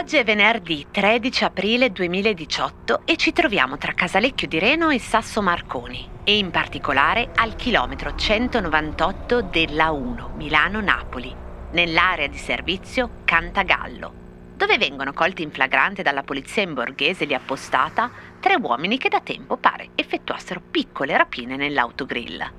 Oggi 0.00 0.16
è 0.16 0.24
venerdì 0.24 0.86
13 0.90 1.44
aprile 1.44 1.92
2018 1.92 3.02
e 3.04 3.16
ci 3.16 3.32
troviamo 3.32 3.76
tra 3.76 3.92
Casalecchio 3.92 4.48
di 4.48 4.58
Reno 4.58 4.90
e 4.90 4.98
Sasso 4.98 5.42
Marconi 5.42 6.08
e 6.24 6.38
in 6.38 6.50
particolare 6.50 7.30
al 7.34 7.54
chilometro 7.54 8.14
198 8.14 9.42
della 9.42 9.90
1 9.90 10.32
Milano-Napoli, 10.36 11.34
nell'area 11.72 12.28
di 12.28 12.38
servizio 12.38 13.18
Cantagallo, 13.24 14.12
dove 14.56 14.78
vengono 14.78 15.12
colti 15.12 15.42
in 15.42 15.50
flagrante 15.50 16.02
dalla 16.02 16.22
polizia 16.22 16.62
in 16.62 16.72
borghese 16.72 17.24
lì 17.24 17.34
appostata 17.34 18.10
tre 18.40 18.56
uomini 18.56 18.96
che 18.96 19.08
da 19.08 19.20
tempo 19.20 19.58
pare 19.58 19.90
effettuassero 19.94 20.62
piccole 20.70 21.16
rapine 21.16 21.56
nell'autogrill. 21.56 22.52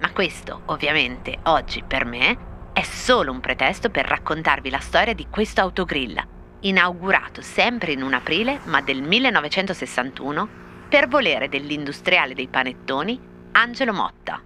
Ma 0.00 0.12
questo, 0.12 0.62
ovviamente, 0.66 1.38
oggi 1.42 1.82
per 1.86 2.04
me 2.04 2.52
è 2.74 2.82
solo 2.82 3.30
un 3.30 3.38
pretesto 3.38 3.88
per 3.88 4.04
raccontarvi 4.04 4.68
la 4.68 4.80
storia 4.80 5.14
di 5.14 5.28
questo 5.30 5.60
autogrill, 5.60 6.20
inaugurato 6.62 7.40
sempre 7.40 7.92
in 7.92 8.02
un 8.02 8.14
aprile 8.14 8.58
ma 8.64 8.80
del 8.80 9.00
1961 9.00 10.48
per 10.88 11.06
volere 11.06 11.48
dell'industriale 11.48 12.34
dei 12.34 12.48
panettoni 12.48 13.18
Angelo 13.52 13.92
Motta. 13.92 14.42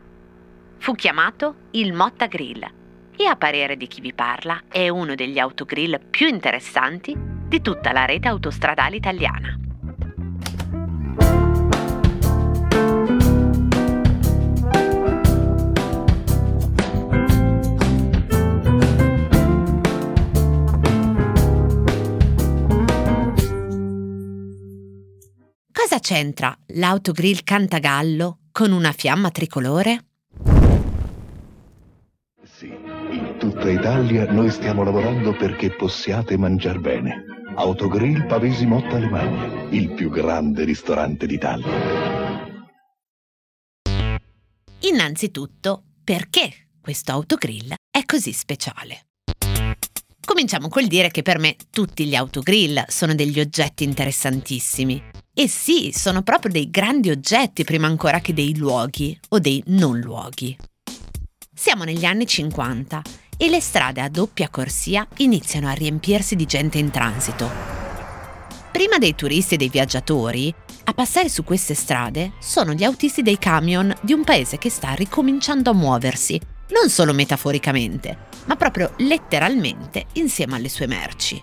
Fu 0.76 0.92
chiamato 0.92 1.68
il 1.70 1.94
Motta 1.94 2.26
Grill 2.26 2.62
e 3.16 3.24
a 3.24 3.36
parere 3.36 3.78
di 3.78 3.86
chi 3.86 4.02
vi 4.02 4.12
parla 4.12 4.64
è 4.68 4.90
uno 4.90 5.14
degli 5.14 5.38
autogrill 5.38 5.98
più 6.10 6.26
interessanti 6.26 7.16
di 7.16 7.62
tutta 7.62 7.92
la 7.92 8.04
rete 8.04 8.28
autostradale 8.28 8.96
italiana. 8.96 9.67
Cosa 25.98 26.14
c'entra 26.14 26.56
l'autogrill 26.74 27.40
Cantagallo 27.42 28.38
con 28.52 28.70
una 28.70 28.92
fiamma 28.92 29.32
tricolore? 29.32 30.04
Sì, 32.44 32.66
in 32.66 33.34
tutta 33.36 33.68
Italia 33.68 34.30
noi 34.30 34.48
stiamo 34.50 34.84
lavorando 34.84 35.34
perché 35.34 35.74
possiate 35.74 36.36
mangiare 36.36 36.78
bene. 36.78 37.24
Autogrill 37.56 38.28
Pavesi 38.28 38.64
Motta 38.64 38.94
Alemagna, 38.94 39.68
il 39.70 39.92
più 39.94 40.08
grande 40.08 40.62
ristorante 40.62 41.26
d'Italia. 41.26 42.46
Innanzitutto, 44.80 45.82
perché 46.04 46.68
questo 46.80 47.10
autogrill 47.10 47.74
è 47.90 48.04
così 48.04 48.32
speciale? 48.32 49.06
Cominciamo 50.24 50.68
col 50.68 50.86
dire 50.86 51.10
che 51.10 51.22
per 51.22 51.40
me 51.40 51.56
tutti 51.70 52.06
gli 52.06 52.14
autogrill 52.14 52.84
sono 52.86 53.16
degli 53.16 53.40
oggetti 53.40 53.82
interessantissimi 53.82 55.17
e 55.40 55.46
sì, 55.46 55.92
sono 55.94 56.22
proprio 56.22 56.50
dei 56.50 56.68
grandi 56.68 57.10
oggetti 57.10 57.62
prima 57.62 57.86
ancora 57.86 58.18
che 58.18 58.34
dei 58.34 58.56
luoghi 58.56 59.16
o 59.28 59.38
dei 59.38 59.62
non 59.66 60.00
luoghi. 60.00 60.56
Siamo 61.54 61.84
negli 61.84 62.04
anni 62.04 62.26
50 62.26 63.02
e 63.36 63.48
le 63.48 63.60
strade 63.60 64.00
a 64.00 64.08
doppia 64.08 64.48
corsia 64.48 65.06
iniziano 65.18 65.68
a 65.68 65.74
riempirsi 65.74 66.34
di 66.34 66.44
gente 66.44 66.78
in 66.78 66.90
transito. 66.90 67.48
Prima 68.72 68.98
dei 68.98 69.14
turisti 69.14 69.54
e 69.54 69.58
dei 69.58 69.68
viaggiatori, 69.68 70.52
a 70.82 70.92
passare 70.92 71.28
su 71.28 71.44
queste 71.44 71.74
strade 71.74 72.32
sono 72.40 72.72
gli 72.72 72.82
autisti 72.82 73.22
dei 73.22 73.38
camion 73.38 73.94
di 74.00 74.14
un 74.14 74.24
paese 74.24 74.58
che 74.58 74.70
sta 74.70 74.90
ricominciando 74.94 75.70
a 75.70 75.74
muoversi, 75.74 76.40
non 76.70 76.90
solo 76.90 77.12
metaforicamente, 77.12 78.26
ma 78.46 78.56
proprio 78.56 78.92
letteralmente 78.96 80.06
insieme 80.14 80.56
alle 80.56 80.68
sue 80.68 80.88
merci. 80.88 81.40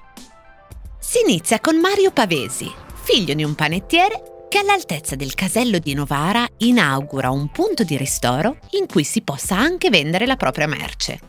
Si 0.99 1.21
inizia 1.25 1.61
con 1.61 1.79
Mario 1.79 2.11
Pavesi, 2.11 2.83
figlio 3.05 3.35
di 3.35 3.43
un 3.43 3.53
panettiere 3.53 4.47
che 4.49 4.57
all'altezza 4.57 5.15
del 5.15 5.35
casello 5.35 5.77
di 5.77 5.93
Novara 5.93 6.43
inaugura 6.57 7.29
un 7.29 7.51
punto 7.51 7.83
di 7.83 7.95
ristoro 7.97 8.57
in 8.71 8.87
cui 8.87 9.03
si 9.03 9.21
possa 9.21 9.55
anche 9.55 9.91
vendere 9.91 10.25
la 10.25 10.35
propria 10.35 10.65
merce. 10.65 11.19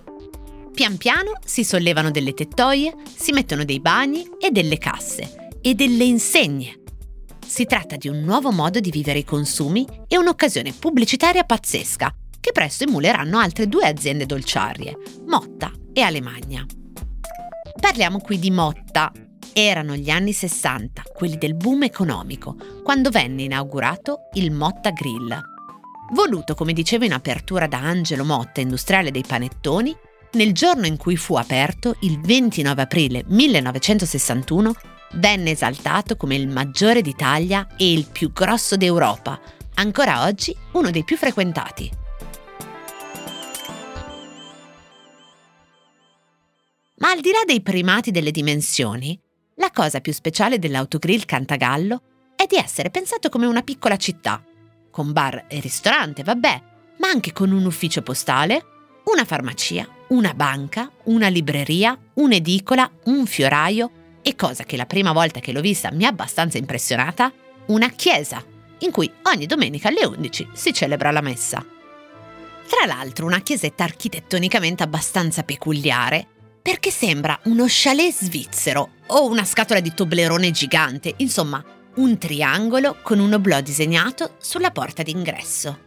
Pian 0.73 0.97
piano 0.97 1.33
si 1.45 1.65
sollevano 1.65 2.11
delle 2.11 2.33
tettoie, 2.33 2.95
si 3.15 3.31
mettono 3.33 3.65
dei 3.65 3.81
bagni 3.81 4.27
e 4.41 4.51
delle 4.51 4.79
casse 4.79 5.51
e 5.61 5.75
delle 5.75 6.05
insegne. 6.05 6.81
Si 7.47 7.67
tratta 7.67 7.97
di 7.97 8.09
un 8.09 8.21
nuovo 8.21 8.51
modo 8.53 8.81
di 8.81 8.91
vivere 8.91 9.19
i 9.19 9.25
consumi 9.25 9.87
e 10.09 10.17
un'occasione 10.17 10.73
pubblicitaria 10.73 11.45
pazzesca 11.45 12.11
che 12.41 12.53
presto 12.53 12.85
emuleranno 12.85 13.39
altre 13.39 13.69
due 13.69 13.87
aziende 13.87 14.25
dolciarie, 14.25 14.97
Motta 15.27 15.71
e 15.93 16.01
Alemagna. 16.01 16.65
Parliamo 17.79 18.21
qui 18.21 18.39
di 18.39 18.51
Motta, 18.51 19.13
erano 19.53 19.95
gli 19.95 20.11
anni 20.11 20.33
60, 20.33 21.03
quelli 21.15 21.39
del 21.39 21.55
boom 21.55 21.85
economico, 21.85 22.57
quando 22.83 23.11
venne 23.11 23.43
inaugurato 23.43 24.29
il 24.35 24.51
Motta 24.51 24.91
Grill. 24.91 25.41
Voluto, 26.13 26.55
come 26.55 26.73
dicevo 26.73 27.05
in 27.05 27.13
apertura 27.13 27.67
da 27.67 27.79
Angelo 27.79 28.25
Motta, 28.25 28.61
industriale 28.61 29.11
dei 29.11 29.25
panettoni, 29.27 29.97
nel 30.33 30.53
giorno 30.53 30.87
in 30.87 30.97
cui 30.97 31.17
fu 31.17 31.35
aperto, 31.35 31.97
il 32.01 32.21
29 32.21 32.83
aprile 32.83 33.25
1961, 33.27 34.75
venne 35.15 35.53
esaltato 35.53 36.17
come 36.17 36.35
il 36.35 36.49
maggiore 36.49 37.01
d'Italia 37.01 37.67
e 37.77 37.93
il 37.93 38.07
più 38.11 38.33
grosso 38.33 38.77
d'Europa, 38.77 39.41
ancora 39.75 40.25
oggi 40.25 40.55
uno 40.73 40.91
dei 40.91 41.05
più 41.05 41.17
frequentati. 41.17 41.91
Ma 46.99 47.11
al 47.11 47.21
di 47.21 47.31
là 47.31 47.43
dei 47.47 47.61
primati 47.61 48.11
delle 48.11 48.31
dimensioni, 48.31 49.21
la 49.57 49.71
cosa 49.73 50.01
più 50.01 50.13
speciale 50.13 50.59
dell'autogrill 50.59 51.25
Cantagallo 51.25 52.03
è 52.37 52.47
di 52.47 52.57
essere 52.57 52.91
pensato 52.91 53.29
come 53.29 53.47
una 53.47 53.63
piccola 53.63 53.97
città, 53.97 54.43
con 54.91 55.13
bar 55.13 55.47
e 55.49 55.61
ristorante, 55.61 56.23
vabbè, 56.23 56.63
ma 56.99 57.09
anche 57.09 57.33
con 57.33 57.53
un 57.53 57.65
ufficio 57.65 58.03
postale, 58.03 58.65
una 59.05 59.25
farmacia, 59.25 59.89
una 60.09 60.35
banca, 60.35 60.91
una 61.05 61.29
libreria, 61.29 61.99
un'edicola, 62.15 62.91
un 63.05 63.27
fioraio 63.27 63.91
e 64.23 64.35
cosa 64.37 64.65
che 64.65 64.77
la 64.77 64.87
prima 64.87 65.13
volta 65.13 65.41
che 65.41 65.53
l'ho 65.53 65.61
vista 65.61 65.91
mi 65.91 66.05
ha 66.05 66.09
abbastanza 66.09 66.59
impressionata, 66.59 67.33
una 67.67 67.89
chiesa, 67.91 68.45
in 68.79 68.91
cui 68.91 69.11
ogni 69.23 69.47
domenica 69.47 69.89
alle 69.89 70.05
11 70.05 70.49
si 70.53 70.73
celebra 70.75 71.11
la 71.11 71.23
messa. 71.23 71.65
Tra 72.67 72.85
l'altro 72.85 73.25
una 73.25 73.41
chiesetta 73.41 73.85
architettonicamente 73.85 74.83
abbastanza 74.83 75.45
peculiare, 75.45 76.27
perché 76.67 76.91
sembra 76.91 77.39
uno 77.45 77.67
chalet 77.69 78.13
svizzero 78.13 78.95
o 79.07 79.29
una 79.29 79.45
scatola 79.45 79.79
di 79.79 79.95
Toblerone 79.95 80.51
gigante, 80.51 81.15
insomma, 81.19 81.65
un 81.95 82.19
triangolo 82.19 82.97
con 83.03 83.21
un 83.21 83.35
oblò 83.35 83.61
disegnato 83.61 84.35
sulla 84.39 84.73
porta 84.73 85.05
d'ingresso. 85.05 85.79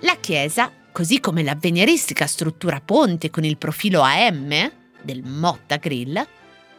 La 0.00 0.16
chiesa, 0.20 0.70
così 0.92 1.18
come 1.18 1.42
l'avveniristica 1.42 2.26
struttura 2.26 2.82
ponte 2.84 3.30
con 3.30 3.42
il 3.42 3.56
profilo 3.56 4.02
AM 4.02 4.70
del 5.00 5.22
Motta 5.22 5.76
Grill, 5.76 6.12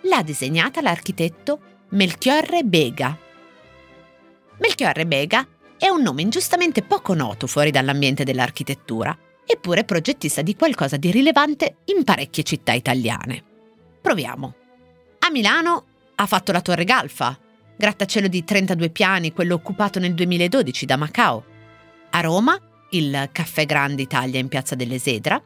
l'ha 0.01 0.22
disegnata 0.22 0.80
l'architetto 0.80 1.59
Melchiorre 1.90 2.62
Bega. 2.62 3.18
Melchiorre 4.59 5.07
Bega 5.07 5.44
è 5.75 5.90
un 5.90 6.03
nome 6.03 6.22
ingiustamente 6.22 6.84
poco 6.84 7.16
noto 7.16 7.47
fuori 7.47 7.72
dall'ambiente 7.72 8.24
dell'architettura 8.24 9.18
eppure 9.51 9.83
progettista 9.83 10.43
di 10.43 10.55
qualcosa 10.55 10.97
di 10.97 11.09
rilevante 11.09 11.77
in 11.85 12.03
parecchie 12.03 12.43
città 12.43 12.73
italiane. 12.73 13.43
Proviamo. 13.99 14.53
A 15.17 15.31
Milano 15.31 15.85
ha 16.13 16.25
fatto 16.27 16.51
la 16.51 16.61
Torre 16.61 16.83
Galfa, 16.83 17.35
grattacielo 17.75 18.27
di 18.27 18.43
32 18.43 18.91
piani, 18.91 19.33
quello 19.33 19.55
occupato 19.55 19.97
nel 19.97 20.13
2012 20.13 20.85
da 20.85 20.97
Macao. 20.97 21.43
A 22.11 22.19
Roma, 22.21 22.59
il 22.91 23.29
Caffè 23.31 23.65
Grande 23.65 24.03
Italia 24.03 24.39
in 24.39 24.49
Piazza 24.49 24.75
dell'Esedra. 24.75 25.41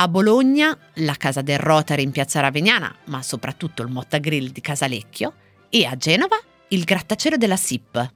A 0.00 0.08
Bologna, 0.08 0.76
la 0.94 1.14
Casa 1.14 1.40
del 1.40 1.60
Rotary 1.60 2.02
in 2.02 2.10
Piazza 2.10 2.40
Ravegnana, 2.40 2.92
ma 3.04 3.22
soprattutto 3.22 3.82
il 3.82 3.88
Motta 3.88 4.18
Grill 4.18 4.50
di 4.50 4.60
Casalecchio. 4.60 5.34
E 5.68 5.84
a 5.84 5.94
Genova, 5.96 6.36
il 6.68 6.82
grattacielo 6.82 7.36
della 7.36 7.56
SIP, 7.56 8.12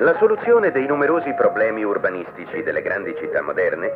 la 0.00 0.16
soluzione 0.16 0.70
dei 0.70 0.86
numerosi 0.86 1.34
problemi 1.34 1.84
urbanistici 1.84 2.62
delle 2.62 2.80
grandi 2.80 3.14
città 3.18 3.42
moderne 3.42 3.92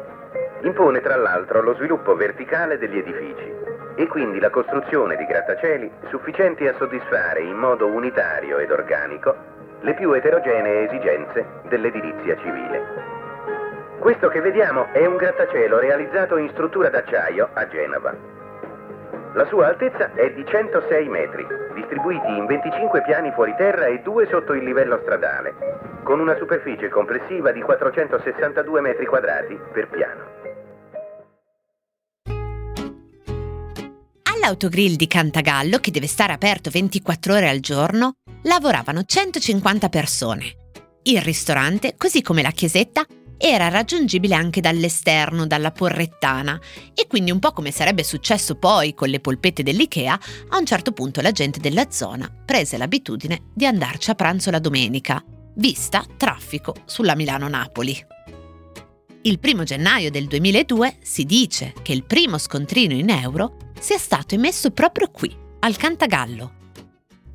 impone 0.60 1.00
tra 1.00 1.16
l'altro 1.16 1.62
lo 1.62 1.74
sviluppo 1.76 2.14
verticale 2.14 2.76
degli 2.76 2.98
edifici 2.98 3.50
e 3.94 4.06
quindi 4.06 4.38
la 4.38 4.50
costruzione 4.50 5.16
di 5.16 5.24
grattacieli 5.24 5.90
sufficienti 6.08 6.66
a 6.66 6.74
soddisfare 6.76 7.40
in 7.40 7.56
modo 7.56 7.86
unitario 7.86 8.58
ed 8.58 8.70
organico 8.70 9.34
le 9.80 9.94
più 9.94 10.12
eterogenee 10.12 10.84
esigenze 10.84 11.46
dell'edilizia 11.68 12.36
civile. 12.36 12.82
Questo 13.98 14.28
che 14.28 14.42
vediamo 14.42 14.88
è 14.92 15.06
un 15.06 15.16
grattacielo 15.16 15.78
realizzato 15.78 16.36
in 16.36 16.50
struttura 16.50 16.90
d'acciaio 16.90 17.48
a 17.54 17.66
Genova. 17.66 18.33
La 19.34 19.46
sua 19.46 19.68
altezza 19.68 20.12
è 20.14 20.32
di 20.32 20.44
106 20.46 21.08
metri, 21.08 21.46
distribuiti 21.74 22.26
in 22.26 22.46
25 22.46 23.02
piani 23.02 23.32
fuori 23.32 23.54
terra 23.56 23.86
e 23.86 24.00
due 24.00 24.26
sotto 24.28 24.52
il 24.54 24.64
livello 24.64 24.98
stradale, 25.02 26.00
con 26.02 26.20
una 26.20 26.36
superficie 26.36 26.88
complessiva 26.88 27.50
di 27.52 27.60
462 27.60 28.80
metri 28.80 29.06
quadrati 29.06 29.58
per 29.72 29.88
piano. 29.88 30.22
All'autogrill 34.34 34.96
di 34.96 35.06
Cantagallo, 35.06 35.78
che 35.78 35.90
deve 35.90 36.06
stare 36.06 36.32
aperto 36.32 36.68
24 36.70 37.34
ore 37.34 37.48
al 37.48 37.60
giorno, 37.60 38.16
lavoravano 38.42 39.02
150 39.04 39.88
persone. 39.88 40.44
Il 41.04 41.20
ristorante, 41.22 41.94
così 41.96 42.22
come 42.22 42.42
la 42.42 42.50
chiesetta, 42.50 43.04
era 43.46 43.68
raggiungibile 43.68 44.34
anche 44.34 44.62
dall'esterno, 44.62 45.46
dalla 45.46 45.70
porrettana, 45.70 46.58
e 46.94 47.06
quindi 47.06 47.30
un 47.30 47.40
po' 47.40 47.52
come 47.52 47.72
sarebbe 47.72 48.02
successo 48.02 48.54
poi 48.54 48.94
con 48.94 49.10
le 49.10 49.20
polpette 49.20 49.62
dell'IKEA, 49.62 50.18
a 50.48 50.56
un 50.56 50.64
certo 50.64 50.92
punto 50.92 51.20
la 51.20 51.30
gente 51.30 51.60
della 51.60 51.90
zona 51.90 52.26
prese 52.42 52.78
l'abitudine 52.78 53.50
di 53.52 53.66
andarci 53.66 54.10
a 54.10 54.14
pranzo 54.14 54.50
la 54.50 54.60
domenica, 54.60 55.22
vista 55.56 56.02
traffico 56.16 56.74
sulla 56.86 57.14
Milano-Napoli. 57.14 58.06
Il 59.24 59.38
primo 59.38 59.64
gennaio 59.64 60.10
del 60.10 60.26
2002 60.26 60.96
si 61.02 61.24
dice 61.24 61.74
che 61.82 61.92
il 61.92 62.04
primo 62.04 62.38
scontrino 62.38 62.94
in 62.94 63.10
euro 63.10 63.72
sia 63.78 63.98
stato 63.98 64.34
emesso 64.34 64.70
proprio 64.70 65.10
qui, 65.10 65.30
al 65.60 65.76
Cantagallo. 65.76 66.52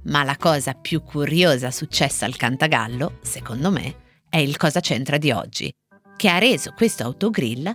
Ma 0.05 0.23
la 0.23 0.37
cosa 0.37 0.73
più 0.73 1.03
curiosa 1.03 1.69
successa 1.69 2.25
al 2.25 2.35
Cantagallo, 2.35 3.19
secondo 3.21 3.69
me, 3.69 4.07
è 4.27 4.37
il 4.37 4.57
Cosa 4.57 4.79
c'entra 4.79 5.17
di 5.17 5.31
oggi, 5.31 5.71
che 6.19 6.27
ha 6.27 6.37
reso 6.37 6.73
questo 6.75 7.03
autogrill 7.03 7.65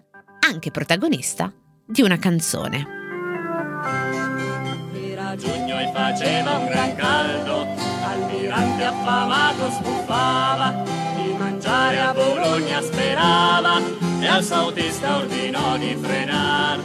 anche 0.46 0.70
protagonista 0.70 1.50
di 1.82 2.02
una 2.02 2.19
canzone. 2.19 2.87
Era 4.93 5.35
giugno 5.35 5.81
e 5.81 5.91
faceva 5.94 6.58
un 6.58 6.67
gran 6.67 6.94
caldo, 6.94 7.67
almirante 8.05 8.85
affamato 8.85 9.70
sbuffava, 9.70 10.85
di 11.17 11.32
mangiare 11.38 12.00
a 12.00 12.12
Bologna 12.12 12.82
sperava 12.82 13.81
e 14.20 14.26
al 14.26 14.44
sautista 14.44 15.17
ordinò 15.17 15.79
di 15.79 15.97
frenar. 15.99 16.81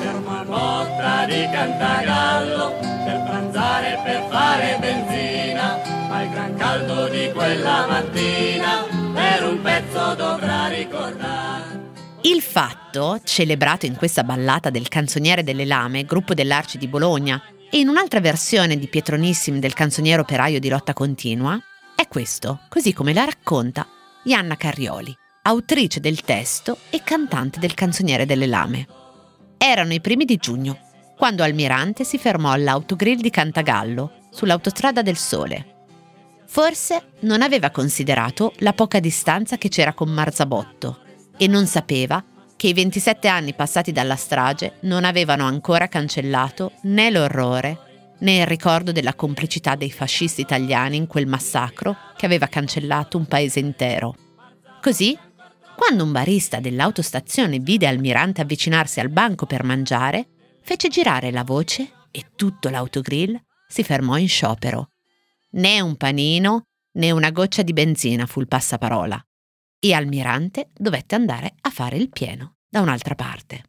Fermo 0.00 0.30
a 0.30 0.44
Motta 0.44 1.26
di 1.26 1.46
Cantagallo, 1.52 2.70
per 2.80 3.22
pranzare 3.26 3.92
e 3.92 4.02
per 4.02 4.28
fare 4.30 4.78
benzina, 4.80 5.78
al 6.08 6.30
gran 6.30 6.54
caldo 6.56 7.08
di 7.08 7.30
quella 7.34 7.86
mattina, 7.86 9.01
per 9.12 9.44
un 9.44 9.60
pezzo 9.60 10.14
dovrà 10.14 10.68
ricordare. 10.68 11.90
Il 12.22 12.40
fatto, 12.40 13.20
celebrato 13.24 13.86
in 13.86 13.96
questa 13.96 14.22
ballata 14.22 14.70
del 14.70 14.88
canzoniere 14.88 15.42
delle 15.42 15.64
lame, 15.64 16.04
gruppo 16.04 16.34
dell'Arci 16.34 16.78
di 16.78 16.86
Bologna, 16.86 17.42
e 17.70 17.78
in 17.78 17.88
un'altra 17.88 18.20
versione 18.20 18.78
di 18.78 18.86
Pietronissim 18.86 19.58
del 19.58 19.72
canzoniere 19.72 20.20
operaio 20.20 20.60
di 20.60 20.68
lotta 20.68 20.92
continua, 20.92 21.58
è 21.96 22.06
questo, 22.06 22.60
così 22.68 22.92
come 22.92 23.12
la 23.12 23.24
racconta 23.24 23.86
Ianna 24.24 24.56
Carrioli, 24.56 25.16
autrice 25.42 25.98
del 25.98 26.20
testo 26.20 26.78
e 26.90 27.02
cantante 27.02 27.58
del 27.58 27.74
canzoniere 27.74 28.26
delle 28.26 28.46
lame. 28.46 28.86
Erano 29.58 29.92
i 29.92 30.00
primi 30.00 30.24
di 30.24 30.36
giugno, 30.36 30.78
quando 31.16 31.42
Almirante 31.42 32.04
si 32.04 32.18
fermò 32.18 32.50
all'autogrill 32.50 33.20
di 33.20 33.30
Cantagallo, 33.30 34.12
sull'autostrada 34.30 35.02
del 35.02 35.16
Sole. 35.16 35.81
Forse 36.52 37.14
non 37.20 37.40
aveva 37.40 37.70
considerato 37.70 38.52
la 38.58 38.74
poca 38.74 39.00
distanza 39.00 39.56
che 39.56 39.70
c'era 39.70 39.94
con 39.94 40.10
Marzabotto 40.10 40.98
e 41.38 41.46
non 41.46 41.64
sapeva 41.64 42.22
che 42.56 42.68
i 42.68 42.74
27 42.74 43.26
anni 43.26 43.54
passati 43.54 43.90
dalla 43.90 44.16
strage 44.16 44.74
non 44.80 45.06
avevano 45.06 45.46
ancora 45.46 45.88
cancellato 45.88 46.72
né 46.82 47.08
l'orrore 47.08 48.16
né 48.18 48.40
il 48.40 48.46
ricordo 48.46 48.92
della 48.92 49.14
complicità 49.14 49.76
dei 49.76 49.90
fascisti 49.90 50.42
italiani 50.42 50.98
in 50.98 51.06
quel 51.06 51.26
massacro 51.26 51.96
che 52.18 52.26
aveva 52.26 52.48
cancellato 52.48 53.16
un 53.16 53.24
paese 53.24 53.58
intero. 53.58 54.14
Così, 54.82 55.18
quando 55.74 56.04
un 56.04 56.12
barista 56.12 56.60
dell'autostazione 56.60 57.60
vide 57.60 57.86
Almirante 57.86 58.42
avvicinarsi 58.42 59.00
al 59.00 59.08
banco 59.08 59.46
per 59.46 59.64
mangiare, 59.64 60.26
fece 60.60 60.88
girare 60.88 61.30
la 61.30 61.44
voce 61.44 61.90
e 62.10 62.26
tutto 62.36 62.68
l'autogrill 62.68 63.40
si 63.66 63.82
fermò 63.82 64.18
in 64.18 64.28
sciopero. 64.28 64.91
Né 65.54 65.80
un 65.80 65.96
panino 65.96 66.62
né 66.98 67.10
una 67.10 67.30
goccia 67.30 67.62
di 67.62 67.74
benzina 67.74 68.24
fu 68.24 68.40
il 68.40 68.48
passaparola. 68.48 69.22
E 69.78 69.92
Almirante 69.92 70.70
dovette 70.72 71.14
andare 71.14 71.54
a 71.60 71.68
fare 71.68 71.96
il 71.96 72.08
pieno 72.08 72.54
da 72.68 72.80
un'altra 72.80 73.14
parte. 73.14 73.64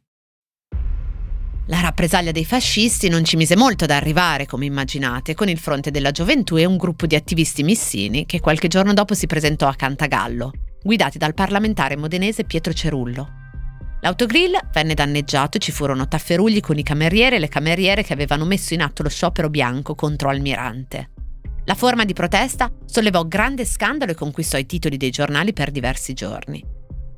La 1.66 1.80
rappresaglia 1.80 2.30
dei 2.30 2.46
fascisti 2.46 3.08
non 3.08 3.24
ci 3.24 3.36
mise 3.36 3.54
molto 3.54 3.84
ad 3.84 3.90
arrivare, 3.90 4.46
come 4.46 4.64
immaginate, 4.64 5.34
con 5.34 5.48
il 5.48 5.58
Fronte 5.58 5.90
della 5.90 6.10
Gioventù 6.10 6.56
e 6.56 6.64
un 6.64 6.78
gruppo 6.78 7.06
di 7.06 7.16
attivisti 7.16 7.62
missini 7.62 8.24
che 8.24 8.40
qualche 8.40 8.68
giorno 8.68 8.94
dopo 8.94 9.12
si 9.12 9.26
presentò 9.26 9.68
a 9.68 9.74
Cantagallo, 9.74 10.52
guidati 10.82 11.18
dal 11.18 11.34
parlamentare 11.34 11.96
modenese 11.96 12.44
Pietro 12.44 12.72
Cerullo. 12.72 13.28
L'autogrill 14.00 14.58
venne 14.72 14.94
danneggiato 14.94 15.58
e 15.58 15.60
ci 15.60 15.72
furono 15.72 16.08
tafferugli 16.08 16.60
con 16.60 16.78
i 16.78 16.82
camerieri 16.82 17.36
e 17.36 17.38
le 17.38 17.48
cameriere 17.48 18.02
che 18.02 18.12
avevano 18.12 18.44
messo 18.44 18.72
in 18.72 18.82
atto 18.82 19.02
lo 19.02 19.08
sciopero 19.10 19.50
bianco 19.50 19.94
contro 19.94 20.28
Almirante. 20.28 21.12
La 21.66 21.74
forma 21.74 22.04
di 22.04 22.12
protesta 22.12 22.70
sollevò 22.84 23.26
grande 23.26 23.64
scandalo 23.64 24.12
e 24.12 24.14
conquistò 24.14 24.58
i 24.58 24.66
titoli 24.66 24.96
dei 24.96 25.10
giornali 25.10 25.52
per 25.52 25.70
diversi 25.70 26.12
giorni. 26.12 26.62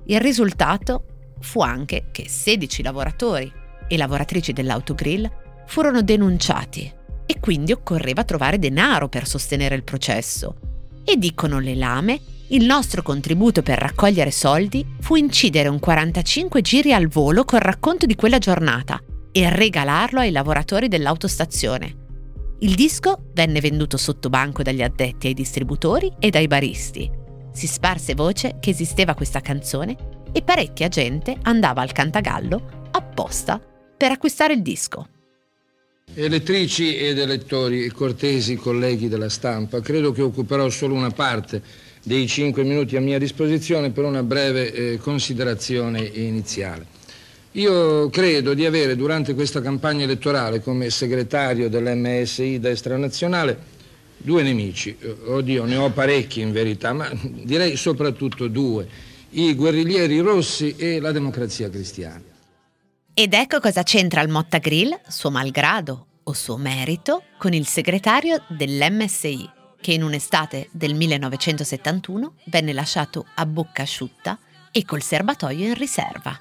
Il 0.06 0.20
risultato 0.20 1.04
fu 1.40 1.60
anche 1.60 2.06
che 2.12 2.28
16 2.28 2.82
lavoratori 2.82 3.52
e 3.88 3.96
lavoratrici 3.96 4.52
dell'autogrill 4.52 5.30
furono 5.66 6.02
denunciati 6.02 6.92
e 7.26 7.40
quindi 7.40 7.72
occorreva 7.72 8.22
trovare 8.22 8.58
denaro 8.58 9.08
per 9.08 9.26
sostenere 9.26 9.74
il 9.74 9.82
processo. 9.82 10.56
E 11.04 11.16
dicono 11.16 11.58
le 11.58 11.74
lame, 11.74 12.20
il 12.48 12.64
nostro 12.64 13.02
contributo 13.02 13.62
per 13.62 13.78
raccogliere 13.78 14.30
soldi 14.30 14.86
fu 15.00 15.16
incidere 15.16 15.68
un 15.68 15.80
45 15.80 16.60
giri 16.60 16.92
al 16.92 17.08
volo 17.08 17.44
col 17.44 17.60
racconto 17.60 18.06
di 18.06 18.14
quella 18.14 18.38
giornata 18.38 19.00
e 19.32 19.50
regalarlo 19.50 20.20
ai 20.20 20.30
lavoratori 20.30 20.86
dell'autostazione. 20.86 22.05
Il 22.60 22.74
disco 22.74 23.30
venne 23.34 23.60
venduto 23.60 23.98
sotto 23.98 24.30
banco 24.30 24.62
dagli 24.62 24.80
addetti 24.80 25.26
ai 25.26 25.34
distributori 25.34 26.10
e 26.18 26.30
dai 26.30 26.46
baristi. 26.46 27.10
Si 27.52 27.66
sparse 27.66 28.14
voce 28.14 28.56
che 28.60 28.70
esisteva 28.70 29.14
questa 29.14 29.40
canzone 29.40 29.94
e 30.32 30.40
parecchia 30.40 30.88
gente 30.88 31.36
andava 31.42 31.82
al 31.82 31.92
Cantagallo 31.92 32.88
apposta 32.92 33.60
per 33.94 34.10
acquistare 34.10 34.54
il 34.54 34.62
disco. 34.62 35.06
Elettrici 36.14 36.96
ed 36.96 37.18
elettori 37.18 37.90
cortesi 37.90 38.56
colleghi 38.56 39.08
della 39.08 39.28
stampa, 39.28 39.82
credo 39.82 40.12
che 40.12 40.22
occuperò 40.22 40.70
solo 40.70 40.94
una 40.94 41.10
parte 41.10 41.62
dei 42.02 42.26
cinque 42.26 42.62
minuti 42.62 42.96
a 42.96 43.00
mia 43.00 43.18
disposizione 43.18 43.90
per 43.90 44.04
una 44.04 44.22
breve 44.22 44.72
eh, 44.72 44.96
considerazione 44.96 46.00
iniziale. 46.00 46.95
Io 47.56 48.10
credo 48.10 48.52
di 48.52 48.66
avere 48.66 48.96
durante 48.96 49.32
questa 49.32 49.62
campagna 49.62 50.04
elettorale 50.04 50.60
come 50.60 50.90
segretario 50.90 51.70
dell'MSI 51.70 52.58
Destra 52.58 52.98
Nazionale 52.98 53.58
due 54.18 54.42
nemici. 54.42 54.94
Oddio, 55.24 55.64
ne 55.64 55.76
ho 55.76 55.90
parecchi 55.90 56.42
in 56.42 56.52
verità, 56.52 56.92
ma 56.92 57.10
direi 57.22 57.76
soprattutto 57.76 58.48
due. 58.48 58.86
I 59.30 59.54
guerriglieri 59.54 60.18
rossi 60.20 60.76
e 60.76 61.00
la 61.00 61.12
democrazia 61.12 61.70
cristiana. 61.70 62.22
Ed 63.14 63.32
ecco 63.32 63.58
cosa 63.58 63.82
c'entra 63.82 64.20
il 64.20 64.28
Motta 64.28 64.58
Grill, 64.58 64.94
suo 65.08 65.30
malgrado 65.30 66.08
o 66.24 66.34
suo 66.34 66.58
merito, 66.58 67.22
con 67.38 67.54
il 67.54 67.66
segretario 67.66 68.42
dell'MSI, 68.48 69.48
che 69.80 69.92
in 69.92 70.02
un'estate 70.02 70.68
del 70.72 70.94
1971 70.94 72.34
venne 72.44 72.74
lasciato 72.74 73.24
a 73.34 73.46
bocca 73.46 73.80
asciutta 73.80 74.38
e 74.70 74.84
col 74.84 75.00
serbatoio 75.00 75.66
in 75.68 75.74
riserva. 75.74 76.38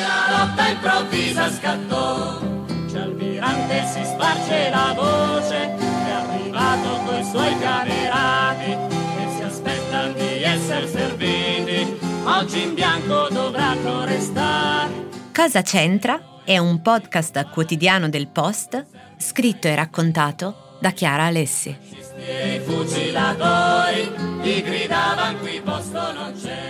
La 0.00 0.44
lotta 0.46 0.68
improvvisa 0.68 1.50
scattò, 1.50 2.38
c'è 2.86 2.98
almirante 2.98 3.84
si 3.86 4.04
sparge 4.04 4.70
la 4.70 4.92
voce, 4.94 5.74
è 5.76 6.10
arrivato 6.10 7.02
coi 7.04 7.24
suoi 7.24 7.58
camerati 7.58 8.70
e 8.70 9.36
si 9.36 9.42
aspettano 9.42 10.12
di 10.12 10.42
essere 10.42 10.86
serviti, 10.86 11.98
oggi 12.24 12.62
in 12.62 12.74
bianco 12.74 13.28
dovranno 13.30 14.04
restare. 14.04 15.06
Cosa 15.34 15.62
c'entra? 15.62 16.20
È 16.44 16.58
un 16.58 16.80
podcast 16.80 17.50
quotidiano 17.50 18.08
del 18.08 18.28
Post, 18.28 18.84
scritto 19.16 19.66
e 19.68 19.74
raccontato 19.74 20.76
da 20.80 20.92
Chiara 20.92 21.24
Alessi. 21.24 21.76
I 22.18 22.60
fucilatori 22.64 24.10
gli 24.42 24.62
gridavan 24.62 25.38
qui 25.40 25.60
posto 25.62 26.12
non 26.12 26.32
c'è, 26.40 26.67